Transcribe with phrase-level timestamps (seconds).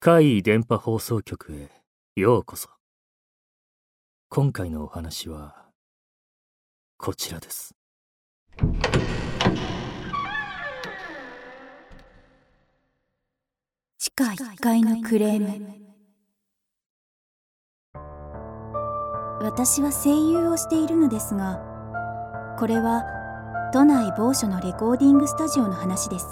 [0.00, 1.70] 怪異電波放送局へ
[2.16, 2.68] ようこそ。
[4.28, 5.66] 今回のお話は、
[6.98, 7.74] こちらです。
[13.98, 15.82] 地下1階のクレーム。
[19.40, 21.60] 私は声優をしているのですが、
[22.58, 23.04] これは
[23.72, 26.26] 都内某所のレコーディングスタジオの話です。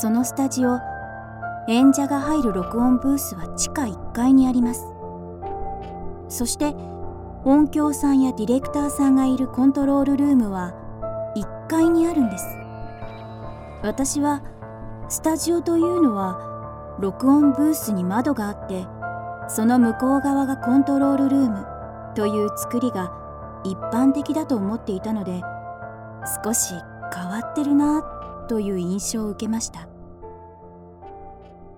[0.00, 0.78] そのスタジオ、
[1.68, 4.86] 演者が入る録音ブースは地下1階にあります
[6.28, 6.74] そして
[7.44, 10.74] 音響さんやディレクターさんがいるコントロールルームは
[11.36, 12.44] 1階にあるんです
[13.82, 14.42] 私は
[15.08, 18.86] スタジオというのは録音ブースに窓があって
[19.48, 21.66] その向こう側がコントロールルーム
[22.14, 23.12] という作りが
[23.64, 25.42] 一般的だと思っていたので
[26.44, 26.74] 少し
[27.14, 28.02] 変わってるな
[28.48, 29.88] という印象を受けました。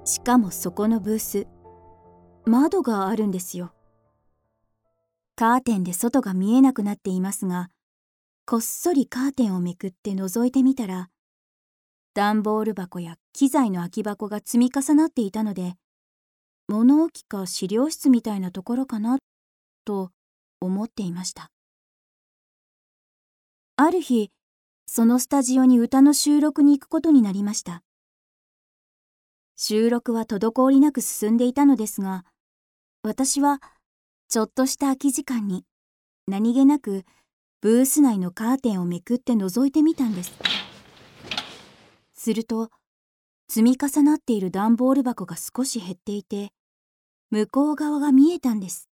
[0.05, 1.47] しかもそこのブース
[2.45, 3.73] 窓があるんですよ。
[5.37, 7.71] カーテンで外が見えなくなっていますが
[8.45, 11.09] こっそりカーテンをめくって覗いてみたら
[12.15, 15.75] 段ボール箱や機材の空き箱が積み重なっていたので
[16.69, 19.19] 物置か資料室みたいなところかな
[19.85, 20.11] と
[20.61, 21.52] 思っていました。
[23.77, 24.31] ある日
[24.87, 27.83] そのスタジオに歌の収録に行くことになりました
[29.57, 32.25] 収録は滞りなく進んでいたのですが、
[33.05, 33.61] 私は
[34.29, 35.65] ちょっとした空き時間に
[36.27, 37.05] 何気なく
[37.61, 40.33] ブース内のカーテンをめくって覗いてみたんです。
[42.13, 42.71] すると、
[43.49, 46.51] 積み重なっている段ボール箱が少し減っていて、
[47.31, 48.89] 向こう側が見えたんです。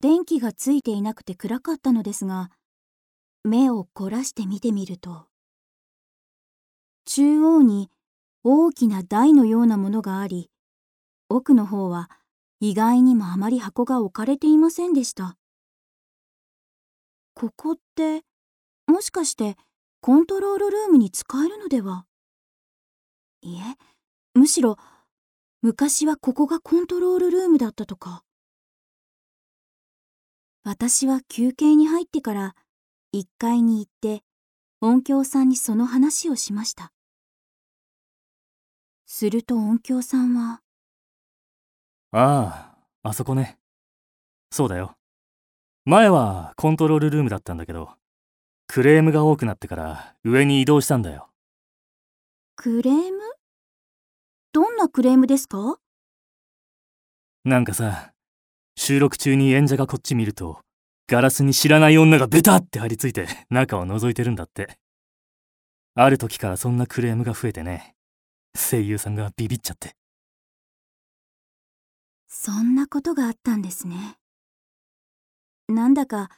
[0.00, 2.50] 電気がついていなくて暗かったのですが、
[3.46, 5.26] 目を凝らして見てみると、
[7.04, 7.90] 中央に
[8.42, 10.50] 大きな台のようなものがあり、
[11.28, 12.10] 奥の方は
[12.60, 15.36] 意外にもあまり箱が置かれていませんでした。
[17.34, 18.22] ここって、
[18.86, 19.56] もしかして
[20.00, 22.06] コントロールルームに使えるのでは？
[23.42, 23.60] いえ、
[24.34, 24.76] むしろ
[25.62, 28.22] 昔はここがコントロールルームだったとか。
[30.64, 32.54] 私は休憩に入ってから
[33.14, 34.22] 1階に行って
[34.80, 36.92] 音響さんにその話をしました。
[39.06, 40.60] すると音響さんは、
[42.12, 43.58] ああ、あそこね。
[44.50, 44.96] そうだよ。
[45.84, 47.90] 前はコントロールルームだったんだけど、
[48.66, 51.28] クレームが多くなってから上に移動したんだよ。
[52.56, 53.20] クレーム？
[54.52, 55.78] どんなクレームですか？
[57.44, 58.12] なんかさ、
[58.74, 60.60] 収録中に演者がこっち見ると、
[61.08, 64.78] ガラスに知らない女がベタって張り付いて中を覗いてるんだって。
[65.94, 67.96] ある時からそんなクレームが増えてね。
[68.56, 69.94] 声優さんがビビっちゃって
[72.26, 74.16] そんなことがあったんですね
[75.68, 76.30] なんだか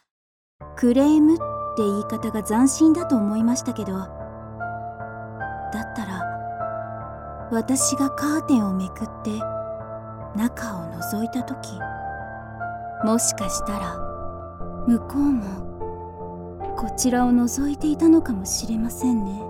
[0.76, 1.44] クレームって
[1.78, 9.30] 言い方が斬新だと思いましたけどだったら私がカーテンをめくって
[10.36, 11.68] 中を覗いた時
[13.04, 14.07] もしかしたら
[14.88, 19.42] 向こうもこちらを覗いていたのかもしれませんね。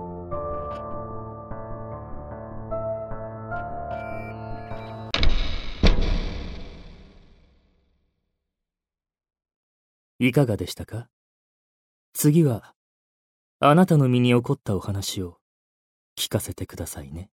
[10.19, 11.07] いかがでしたか？
[12.11, 12.73] 次は、
[13.61, 15.37] あなたの身に起こったお話を
[16.17, 17.29] 聞かせてくださいね。